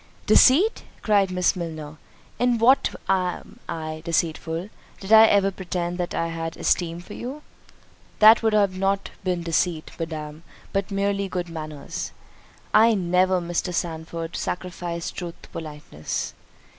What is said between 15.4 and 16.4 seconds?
to politeness."